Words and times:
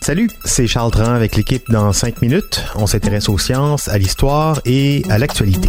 Salut, 0.00 0.30
c'est 0.46 0.66
Charles 0.66 0.90
Tran 0.90 1.12
avec 1.12 1.36
l'équipe 1.36 1.62
dans 1.68 1.92
5 1.92 2.22
minutes. 2.22 2.64
On 2.74 2.86
s'intéresse 2.86 3.28
aux 3.28 3.36
sciences, 3.36 3.86
à 3.88 3.98
l'histoire 3.98 4.62
et 4.64 5.02
à 5.10 5.18
l'actualité. 5.18 5.68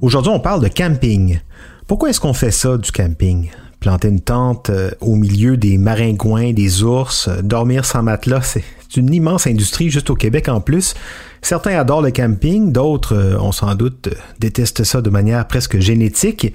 Aujourd'hui, 0.00 0.30
on 0.32 0.38
parle 0.38 0.62
de 0.62 0.68
camping. 0.68 1.40
Pourquoi 1.88 2.10
est-ce 2.10 2.20
qu'on 2.20 2.32
fait 2.32 2.52
ça 2.52 2.78
du 2.78 2.92
camping? 2.92 3.50
Planter 3.80 4.06
une 4.06 4.20
tente 4.20 4.70
euh, 4.70 4.92
au 5.00 5.16
milieu 5.16 5.56
des 5.56 5.78
maringouins, 5.78 6.52
des 6.52 6.84
ours, 6.84 7.26
euh, 7.26 7.42
dormir 7.42 7.84
sans 7.84 8.04
matelas, 8.04 8.42
c'est 8.42 8.62
une 8.96 9.12
immense 9.12 9.48
industrie 9.48 9.90
juste 9.90 10.10
au 10.10 10.14
Québec 10.14 10.48
en 10.48 10.60
plus. 10.60 10.94
Certains 11.42 11.76
adorent 11.76 12.02
le 12.02 12.12
camping, 12.12 12.70
d'autres, 12.70 13.16
euh, 13.16 13.36
on 13.40 13.50
sans 13.50 13.74
doute, 13.74 14.10
détestent 14.38 14.84
ça 14.84 15.02
de 15.02 15.10
manière 15.10 15.44
presque 15.48 15.80
génétique. 15.80 16.54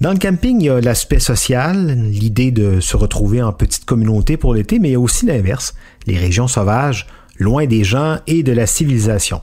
Dans 0.00 0.12
le 0.12 0.18
camping, 0.18 0.60
il 0.60 0.66
y 0.66 0.70
a 0.70 0.80
l'aspect 0.80 1.18
social, 1.18 1.88
l'idée 2.04 2.52
de 2.52 2.78
se 2.78 2.96
retrouver 2.96 3.42
en 3.42 3.52
petite 3.52 3.84
communauté 3.84 4.36
pour 4.36 4.54
l'été, 4.54 4.78
mais 4.78 4.90
il 4.90 4.92
y 4.92 4.94
a 4.94 5.00
aussi 5.00 5.26
l'inverse, 5.26 5.74
les 6.06 6.16
régions 6.16 6.46
sauvages, 6.46 7.08
loin 7.36 7.66
des 7.66 7.82
gens 7.82 8.18
et 8.28 8.44
de 8.44 8.52
la 8.52 8.66
civilisation. 8.68 9.42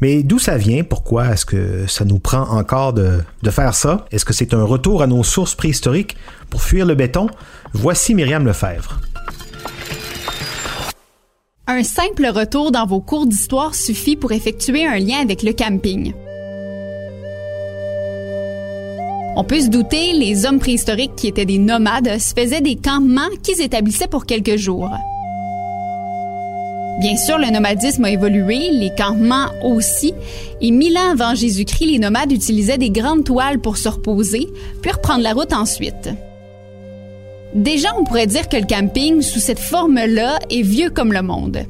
Mais 0.00 0.22
d'où 0.22 0.38
ça 0.38 0.56
vient? 0.56 0.84
Pourquoi 0.84 1.32
est-ce 1.32 1.44
que 1.44 1.88
ça 1.88 2.04
nous 2.04 2.20
prend 2.20 2.42
encore 2.50 2.92
de, 2.92 3.20
faire 3.50 3.74
ça? 3.74 4.06
Est-ce 4.12 4.24
que 4.24 4.32
c'est 4.32 4.54
un 4.54 4.62
retour 4.62 5.02
à 5.02 5.08
nos 5.08 5.24
sources 5.24 5.56
préhistoriques 5.56 6.16
pour 6.50 6.62
fuir 6.62 6.86
le 6.86 6.94
béton? 6.94 7.26
Voici 7.72 8.14
Myriam 8.14 8.46
Lefebvre. 8.46 9.00
Un 11.66 11.82
simple 11.82 12.26
retour 12.26 12.70
dans 12.70 12.86
vos 12.86 13.00
cours 13.00 13.26
d'histoire 13.26 13.74
suffit 13.74 14.14
pour 14.14 14.30
effectuer 14.30 14.86
un 14.86 14.98
lien 14.98 15.18
avec 15.20 15.42
le 15.42 15.52
camping. 15.52 16.14
On 19.40 19.44
peut 19.44 19.62
se 19.62 19.68
douter, 19.68 20.12
les 20.12 20.44
hommes 20.44 20.58
préhistoriques 20.58 21.16
qui 21.16 21.26
étaient 21.26 21.46
des 21.46 21.56
nomades 21.56 22.18
se 22.18 22.34
faisaient 22.38 22.60
des 22.60 22.76
campements 22.76 23.30
qu'ils 23.42 23.62
établissaient 23.62 24.06
pour 24.06 24.26
quelques 24.26 24.56
jours. 24.56 24.90
Bien 27.00 27.16
sûr, 27.16 27.38
le 27.38 27.50
nomadisme 27.50 28.04
a 28.04 28.10
évolué, 28.10 28.70
les 28.70 28.90
campements 28.94 29.46
aussi, 29.64 30.12
et 30.60 30.70
mille 30.70 30.94
ans 30.98 31.12
avant 31.12 31.34
Jésus-Christ, 31.34 31.86
les 31.86 31.98
nomades 31.98 32.30
utilisaient 32.30 32.76
des 32.76 32.90
grandes 32.90 33.24
toiles 33.24 33.60
pour 33.60 33.78
se 33.78 33.88
reposer, 33.88 34.46
puis 34.82 34.92
reprendre 34.92 35.22
la 35.22 35.32
route 35.32 35.54
ensuite. 35.54 36.10
Déjà, 37.54 37.88
on 37.98 38.04
pourrait 38.04 38.26
dire 38.26 38.46
que 38.46 38.58
le 38.58 38.66
camping, 38.66 39.22
sous 39.22 39.40
cette 39.40 39.58
forme-là, 39.58 40.38
est 40.50 40.60
vieux 40.60 40.90
comme 40.90 41.14
le 41.14 41.22
monde. 41.22 41.64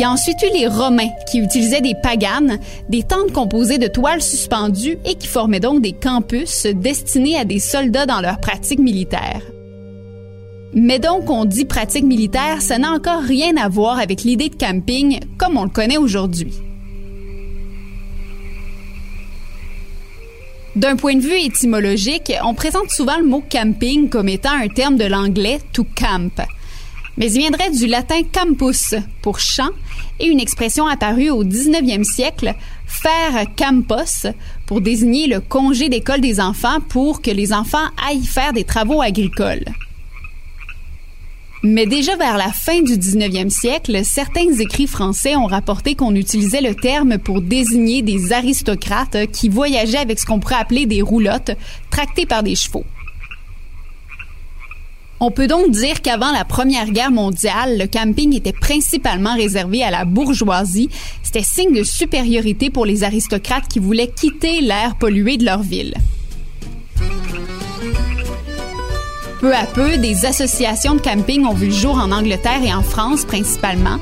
Y 0.00 0.04
a 0.04 0.10
ensuite 0.10 0.40
eu 0.40 0.58
les 0.58 0.66
Romains 0.66 1.10
qui 1.30 1.40
utilisaient 1.40 1.82
des 1.82 1.94
paganes, 1.94 2.58
des 2.88 3.02
tentes 3.02 3.34
composées 3.34 3.76
de 3.76 3.86
toiles 3.86 4.22
suspendues 4.22 4.96
et 5.04 5.14
qui 5.14 5.26
formaient 5.26 5.60
donc 5.60 5.82
des 5.82 5.92
campus 5.92 6.66
destinés 6.74 7.36
à 7.36 7.44
des 7.44 7.58
soldats 7.58 8.06
dans 8.06 8.22
leurs 8.22 8.40
pratiques 8.40 8.78
militaires. 8.78 9.42
Mais 10.72 11.00
donc, 11.00 11.28
on 11.28 11.44
dit 11.44 11.66
pratique 11.66 12.06
militaire, 12.06 12.62
ça 12.62 12.78
n'a 12.78 12.92
encore 12.92 13.20
rien 13.20 13.58
à 13.58 13.68
voir 13.68 13.98
avec 13.98 14.22
l'idée 14.22 14.48
de 14.48 14.56
camping 14.56 15.20
comme 15.36 15.58
on 15.58 15.64
le 15.64 15.68
connaît 15.68 15.98
aujourd'hui. 15.98 16.54
D'un 20.76 20.96
point 20.96 21.16
de 21.16 21.20
vue 21.20 21.42
étymologique, 21.42 22.32
on 22.42 22.54
présente 22.54 22.88
souvent 22.88 23.18
le 23.18 23.26
mot 23.26 23.42
camping 23.52 24.08
comme 24.08 24.30
étant 24.30 24.54
un 24.54 24.68
terme 24.68 24.96
de 24.96 25.04
l'anglais 25.04 25.58
to 25.74 25.84
camp 25.94 26.40
mais 27.16 27.32
il 27.32 27.40
viendrait 27.40 27.70
du 27.70 27.86
latin 27.86 28.20
campus 28.32 28.94
pour 29.22 29.40
champ 29.40 29.70
et 30.18 30.26
une 30.26 30.40
expression 30.40 30.86
apparue 30.86 31.30
au 31.30 31.44
19e 31.44 32.04
siècle, 32.04 32.54
faire 32.86 33.46
campos, 33.56 34.28
pour 34.66 34.80
désigner 34.80 35.26
le 35.26 35.40
congé 35.40 35.88
d'école 35.88 36.20
des 36.20 36.40
enfants 36.40 36.80
pour 36.88 37.22
que 37.22 37.30
les 37.30 37.52
enfants 37.52 37.88
aillent 38.08 38.24
faire 38.24 38.52
des 38.52 38.64
travaux 38.64 39.00
agricoles. 39.00 39.64
Mais 41.62 41.84
déjà 41.84 42.16
vers 42.16 42.38
la 42.38 42.52
fin 42.52 42.80
du 42.80 42.94
19e 42.94 43.50
siècle, 43.50 44.00
certains 44.02 44.50
écrits 44.60 44.86
français 44.86 45.36
ont 45.36 45.46
rapporté 45.46 45.94
qu'on 45.94 46.14
utilisait 46.14 46.62
le 46.62 46.74
terme 46.74 47.18
pour 47.18 47.42
désigner 47.42 48.00
des 48.00 48.32
aristocrates 48.32 49.30
qui 49.30 49.50
voyageaient 49.50 49.98
avec 49.98 50.18
ce 50.18 50.24
qu'on 50.24 50.40
pourrait 50.40 50.54
appeler 50.54 50.86
des 50.86 51.02
roulottes, 51.02 51.50
tractées 51.90 52.24
par 52.24 52.42
des 52.42 52.54
chevaux. 52.54 52.86
On 55.22 55.30
peut 55.30 55.46
donc 55.46 55.70
dire 55.70 56.00
qu'avant 56.00 56.32
la 56.32 56.46
Première 56.46 56.90
Guerre 56.90 57.10
mondiale, 57.10 57.76
le 57.78 57.86
camping 57.86 58.34
était 58.34 58.54
principalement 58.54 59.34
réservé 59.34 59.82
à 59.82 59.90
la 59.90 60.06
bourgeoisie. 60.06 60.88
C'était 61.22 61.42
signe 61.42 61.74
de 61.74 61.82
supériorité 61.82 62.70
pour 62.70 62.86
les 62.86 63.04
aristocrates 63.04 63.68
qui 63.68 63.80
voulaient 63.80 64.08
quitter 64.08 64.62
l'air 64.62 64.96
pollué 64.96 65.36
de 65.36 65.44
leur 65.44 65.60
ville. 65.60 65.92
Peu 69.42 69.54
à 69.54 69.66
peu, 69.66 69.98
des 69.98 70.24
associations 70.24 70.94
de 70.94 71.00
camping 71.00 71.44
ont 71.44 71.52
vu 71.52 71.66
le 71.66 71.72
jour 71.72 71.96
en 71.96 72.12
Angleterre 72.12 72.64
et 72.64 72.72
en 72.72 72.82
France 72.82 73.26
principalement. 73.26 73.98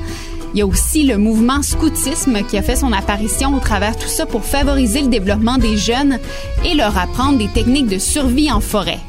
Il 0.53 0.59
y 0.59 0.61
a 0.61 0.65
aussi 0.65 1.03
le 1.03 1.17
mouvement 1.17 1.61
scoutisme 1.61 2.43
qui 2.43 2.57
a 2.57 2.61
fait 2.61 2.77
son 2.77 2.93
apparition 2.93 3.53
au 3.55 3.59
travers 3.59 3.97
tout 3.97 4.07
ça 4.07 4.25
pour 4.25 4.45
favoriser 4.45 5.01
le 5.01 5.09
développement 5.09 5.57
des 5.57 5.75
jeunes 5.75 6.17
et 6.63 6.75
leur 6.75 6.97
apprendre 6.97 7.37
des 7.37 7.49
techniques 7.49 7.87
de 7.87 7.99
survie 7.99 8.49
en 8.49 8.61
forêt. 8.61 8.99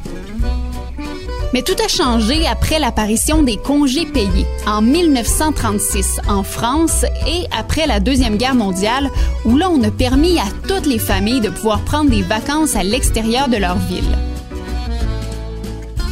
Mais 1.53 1.63
tout 1.63 1.75
a 1.85 1.89
changé 1.89 2.47
après 2.47 2.79
l'apparition 2.79 3.43
des 3.43 3.57
congés 3.57 4.07
payés 4.07 4.47
en 4.67 4.83
1936 4.83 6.21
en 6.29 6.45
France 6.45 7.05
et 7.27 7.47
après 7.51 7.87
la 7.89 7.99
Deuxième 7.99 8.37
Guerre 8.37 8.55
mondiale 8.55 9.11
où 9.45 9.57
là 9.57 9.69
on 9.69 9.83
a 9.83 9.91
permis 9.91 10.39
à 10.39 10.45
toutes 10.69 10.87
les 10.87 11.01
familles 11.01 11.41
de 11.41 11.49
pouvoir 11.49 11.81
prendre 11.81 12.11
des 12.11 12.23
vacances 12.23 12.77
à 12.77 12.85
l'extérieur 12.85 13.49
de 13.49 13.57
leur 13.57 13.77
ville. 13.77 14.17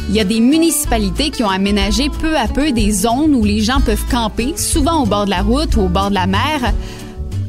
Il 0.09 0.15
y 0.15 0.19
a 0.19 0.25
des 0.25 0.41
municipalités 0.41 1.29
qui 1.29 1.43
ont 1.43 1.49
aménagé 1.49 2.09
peu 2.09 2.35
à 2.35 2.47
peu 2.47 2.71
des 2.71 2.91
zones 2.91 3.35
où 3.35 3.45
les 3.45 3.61
gens 3.61 3.79
peuvent 3.79 4.05
camper, 4.09 4.55
souvent 4.57 5.03
au 5.03 5.05
bord 5.05 5.25
de 5.25 5.29
la 5.29 5.43
route 5.43 5.75
ou 5.75 5.81
au 5.81 5.87
bord 5.87 6.09
de 6.09 6.15
la 6.15 6.25
mer. 6.25 6.73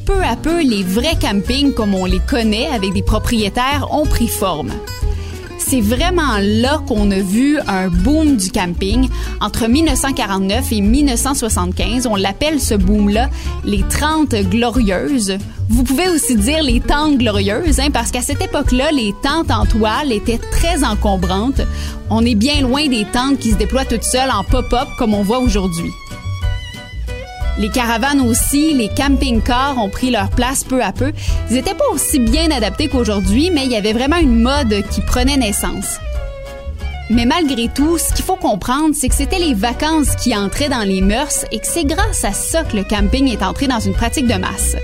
Peu 0.05 0.23
à 0.23 0.37
peu, 0.37 0.63
les 0.63 0.83
vrais 0.83 1.17
campings 1.19 1.73
comme 1.73 1.95
on 1.95 2.05
les 2.05 2.21
connaît 2.21 2.69
avec 2.69 2.93
des 2.93 3.03
propriétaires 3.03 3.89
ont 3.93 4.05
pris 4.05 4.29
forme 4.29 4.73
c'est 5.71 5.81
vraiment 5.81 6.39
là 6.41 6.83
qu'on 6.89 7.13
a 7.13 7.21
vu 7.21 7.61
un 7.69 7.87
boom 7.87 8.37
du 8.37 8.51
camping. 8.51 9.09
Entre 9.41 9.69
1949 9.69 10.73
et 10.73 10.81
1975, 10.81 12.09
on 12.09 12.17
l'appelle 12.17 12.61
ce 12.61 12.75
boom-là 12.75 13.31
les 13.65 13.85
30 13.89 14.35
glorieuses. 14.51 15.39
Vous 15.69 15.85
pouvez 15.85 16.09
aussi 16.09 16.35
dire 16.35 16.65
les 16.65 16.81
tentes 16.81 17.19
glorieuses, 17.19 17.79
hein, 17.79 17.91
parce 17.93 18.11
qu'à 18.11 18.21
cette 18.21 18.43
époque-là, 18.43 18.91
les 18.91 19.15
tentes 19.23 19.53
en 19.53 19.65
toile 19.65 20.11
étaient 20.11 20.41
très 20.51 20.83
encombrantes. 20.83 21.61
On 22.11 22.27
est 22.27 22.35
bien 22.35 22.63
loin 22.63 22.89
des 22.89 23.05
tentes 23.05 23.39
qui 23.39 23.53
se 23.53 23.57
déploient 23.57 23.85
toutes 23.85 24.03
seules 24.03 24.31
en 24.33 24.43
pop-up 24.43 24.89
comme 24.99 25.15
on 25.15 25.23
voit 25.23 25.39
aujourd'hui. 25.39 25.93
Les 27.61 27.69
caravanes 27.69 28.23
aussi, 28.23 28.73
les 28.73 28.89
camping-cars 28.89 29.77
ont 29.77 29.91
pris 29.91 30.11
leur 30.11 30.31
place 30.31 30.65
peu 30.65 30.83
à 30.83 30.93
peu. 30.93 31.13
Ils 31.51 31.57
n'étaient 31.57 31.75
pas 31.75 31.85
aussi 31.93 32.19
bien 32.19 32.51
adaptés 32.51 32.89
qu'aujourd'hui, 32.89 33.51
mais 33.51 33.67
il 33.67 33.71
y 33.71 33.77
avait 33.77 33.93
vraiment 33.93 34.17
une 34.17 34.41
mode 34.41 34.83
qui 34.91 35.03
prenait 35.03 35.37
naissance. 35.37 35.99
Mais 37.11 37.27
malgré 37.27 37.69
tout, 37.69 37.99
ce 37.99 38.15
qu'il 38.15 38.25
faut 38.25 38.37
comprendre, 38.37 38.95
c'est 38.99 39.11
que 39.11 39.15
c'était 39.15 39.39
les 39.39 39.53
vacances 39.53 40.17
qui 40.17 40.35
entraient 40.35 40.71
dans 40.71 40.85
les 40.85 41.03
mœurs 41.03 41.45
et 41.53 41.59
que 41.59 41.67
c'est 41.67 41.85
grâce 41.85 42.25
à 42.25 42.33
ça 42.33 42.65
que 42.65 42.79
le 42.79 42.83
camping 42.83 43.29
est 43.29 43.43
entré 43.43 43.67
dans 43.67 43.81
une 43.81 43.93
pratique 43.93 44.27
de 44.27 44.39
masse. 44.39 44.77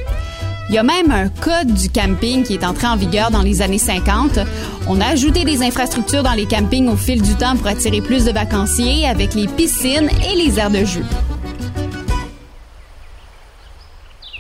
Il 0.68 0.74
y 0.74 0.78
a 0.78 0.82
même 0.82 1.10
un 1.10 1.30
code 1.30 1.72
du 1.72 1.88
camping 1.88 2.42
qui 2.42 2.52
est 2.52 2.64
entré 2.64 2.88
en 2.88 2.96
vigueur 2.96 3.30
dans 3.30 3.42
les 3.42 3.62
années 3.62 3.78
50. 3.78 4.40
On 4.86 5.00
a 5.00 5.06
ajouté 5.06 5.44
des 5.44 5.62
infrastructures 5.62 6.24
dans 6.24 6.34
les 6.34 6.44
campings 6.44 6.88
au 6.88 6.96
fil 6.96 7.22
du 7.22 7.36
temps 7.36 7.56
pour 7.56 7.68
attirer 7.68 8.02
plus 8.02 8.26
de 8.26 8.32
vacanciers 8.32 9.08
avec 9.08 9.32
les 9.32 9.46
piscines 9.46 10.10
et 10.30 10.36
les 10.36 10.58
aires 10.58 10.70
de 10.70 10.84
jeu. 10.84 11.04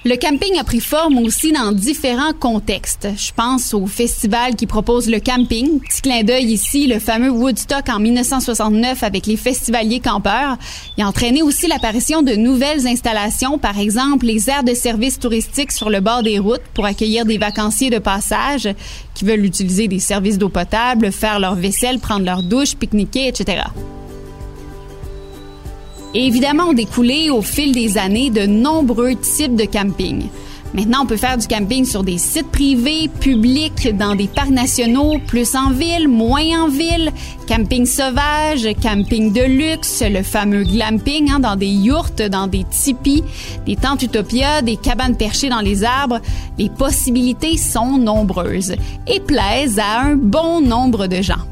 Le 0.08 0.14
camping 0.14 0.56
a 0.56 0.62
pris 0.62 0.78
forme 0.78 1.18
aussi 1.18 1.50
dans 1.50 1.72
différents 1.72 2.32
contextes. 2.32 3.08
Je 3.16 3.32
pense 3.32 3.74
au 3.74 3.88
festival 3.88 4.54
qui 4.54 4.68
propose 4.68 5.10
le 5.10 5.18
camping. 5.18 5.80
Petit 5.80 6.00
clin 6.00 6.22
d'œil 6.22 6.44
ici, 6.44 6.86
le 6.86 7.00
fameux 7.00 7.30
Woodstock 7.30 7.88
en 7.88 7.98
1969 7.98 9.02
avec 9.02 9.26
les 9.26 9.36
festivaliers 9.36 9.98
campeurs. 9.98 10.58
Il 10.96 11.02
a 11.02 11.08
entraîné 11.08 11.42
aussi 11.42 11.66
l'apparition 11.66 12.22
de 12.22 12.36
nouvelles 12.36 12.86
installations, 12.86 13.58
par 13.58 13.80
exemple 13.80 14.26
les 14.26 14.48
aires 14.48 14.62
de 14.62 14.74
services 14.74 15.18
touristiques 15.18 15.72
sur 15.72 15.90
le 15.90 15.98
bord 15.98 16.22
des 16.22 16.38
routes 16.38 16.62
pour 16.72 16.84
accueillir 16.84 17.24
des 17.24 17.38
vacanciers 17.38 17.90
de 17.90 17.98
passage 17.98 18.68
qui 19.12 19.24
veulent 19.24 19.44
utiliser 19.44 19.88
des 19.88 19.98
services 19.98 20.38
d'eau 20.38 20.50
potable, 20.50 21.10
faire 21.10 21.40
leur 21.40 21.56
vaisselle, 21.56 21.98
prendre 21.98 22.24
leur 22.24 22.44
douche, 22.44 22.76
pique-niquer, 22.76 23.26
etc. 23.26 23.64
Évidemment, 26.18 26.70
ont 26.70 26.72
découlé 26.72 27.28
au 27.28 27.42
fil 27.42 27.72
des 27.72 27.98
années 27.98 28.30
de 28.30 28.46
nombreux 28.46 29.14
types 29.16 29.54
de 29.54 29.66
camping. 29.66 30.28
Maintenant, 30.72 31.00
on 31.02 31.06
peut 31.06 31.18
faire 31.18 31.36
du 31.36 31.46
camping 31.46 31.84
sur 31.84 32.02
des 32.02 32.16
sites 32.16 32.50
privés, 32.50 33.10
publics, 33.20 33.94
dans 33.94 34.14
des 34.14 34.26
parcs 34.26 34.48
nationaux, 34.48 35.18
plus 35.26 35.54
en 35.54 35.72
ville, 35.72 36.08
moins 36.08 36.62
en 36.62 36.68
ville, 36.68 37.12
camping 37.46 37.84
sauvage, 37.84 38.66
camping 38.82 39.30
de 39.30 39.42
luxe, 39.42 40.02
le 40.08 40.22
fameux 40.22 40.64
glamping, 40.64 41.30
hein, 41.30 41.38
dans 41.38 41.54
des 41.54 41.66
yourtes, 41.66 42.22
dans 42.22 42.46
des 42.46 42.64
tipis, 42.64 43.22
des 43.66 43.76
tentes 43.76 44.02
utopia, 44.02 44.62
des 44.62 44.76
cabanes 44.76 45.18
perchées 45.18 45.50
dans 45.50 45.60
les 45.60 45.84
arbres. 45.84 46.20
Les 46.56 46.70
possibilités 46.70 47.58
sont 47.58 47.98
nombreuses 47.98 48.74
et 49.06 49.20
plaisent 49.20 49.78
à 49.78 50.00
un 50.00 50.16
bon 50.16 50.62
nombre 50.62 51.08
de 51.08 51.20
gens. 51.20 51.44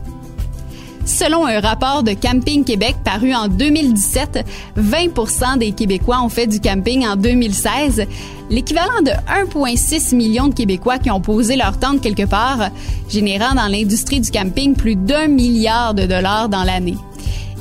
Selon 1.06 1.44
un 1.44 1.60
rapport 1.60 2.02
de 2.02 2.12
Camping 2.12 2.64
Québec 2.64 2.96
paru 3.04 3.34
en 3.34 3.48
2017, 3.48 4.44
20% 4.78 5.58
des 5.58 5.72
Québécois 5.72 6.22
ont 6.22 6.30
fait 6.30 6.46
du 6.46 6.60
camping 6.60 7.06
en 7.06 7.16
2016, 7.16 8.06
l'équivalent 8.48 9.02
de 9.02 9.10
1,6 9.10 10.14
million 10.14 10.48
de 10.48 10.54
Québécois 10.54 10.98
qui 10.98 11.10
ont 11.10 11.20
posé 11.20 11.56
leur 11.56 11.78
tente 11.78 12.00
quelque 12.00 12.24
part, 12.24 12.70
générant 13.10 13.54
dans 13.54 13.66
l'industrie 13.66 14.20
du 14.20 14.30
camping 14.30 14.74
plus 14.74 14.96
d'un 14.96 15.28
milliard 15.28 15.92
de 15.92 16.06
dollars 16.06 16.48
dans 16.48 16.64
l'année. 16.64 16.96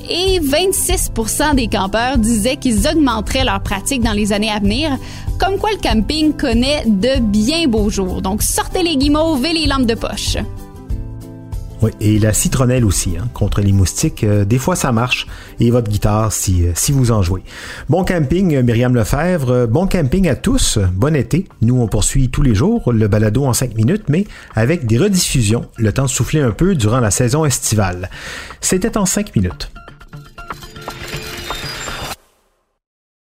Et 0.10 0.40
26% 0.40 1.56
des 1.56 1.68
campeurs 1.68 2.18
disaient 2.18 2.58
qu'ils 2.58 2.88
augmenteraient 2.88 3.46
leur 3.46 3.62
pratique 3.62 4.02
dans 4.02 4.14
les 4.14 4.32
années 4.32 4.52
à 4.52 4.60
venir, 4.60 4.98
comme 5.38 5.58
quoi 5.58 5.72
le 5.72 5.78
camping 5.78 6.32
connaît 6.32 6.84
de 6.86 7.20
bien 7.20 7.68
beaux 7.68 7.90
jours. 7.90 8.22
Donc 8.22 8.42
sortez 8.42 8.84
les 8.84 8.96
guimauves 8.96 9.46
et 9.46 9.54
les 9.54 9.66
lampes 9.66 9.86
de 9.86 9.96
poche. 9.96 10.38
Et 12.00 12.20
la 12.20 12.34
citronnelle 12.34 12.86
aussi, 12.86 13.16
hein, 13.18 13.28
contre 13.34 13.62
les 13.62 13.72
moustiques. 13.72 14.24
Euh, 14.24 14.46
des 14.46 14.58
fois, 14.58 14.76
ça 14.76 14.92
marche. 14.92 15.28
Et 15.60 15.72
votre 15.72 15.90
guitare, 15.90 16.32
si, 16.32 16.66
euh, 16.66 16.72
si 16.76 16.92
vous 16.92 17.12
en 17.12 17.22
jouez. 17.22 17.44
Bon 17.90 18.04
camping, 18.04 18.56
euh, 18.56 18.64
Myriam 18.64 18.96
Lefebvre. 18.96 19.68
Bon 19.68 19.88
camping 19.88 20.28
à 20.28 20.36
tous. 20.36 20.80
Bon 20.94 21.16
été. 21.16 21.48
Nous, 21.62 21.80
on 21.80 21.88
poursuit 21.88 22.30
tous 22.30 22.42
les 22.42 22.56
jours 22.56 22.92
le 22.92 23.08
balado 23.08 23.46
en 23.46 23.54
5 23.54 23.76
minutes, 23.76 24.06
mais 24.10 24.26
avec 24.56 24.86
des 24.86 24.98
rediffusions. 24.98 25.66
Le 25.78 25.92
temps 25.92 26.04
de 26.04 26.10
souffler 26.10 26.42
un 26.42 26.52
peu 26.52 26.76
durant 26.76 27.00
la 27.00 27.12
saison 27.12 27.46
estivale. 27.46 28.10
C'était 28.62 28.98
en 28.98 29.06
5 29.06 29.36
minutes. 29.36 29.70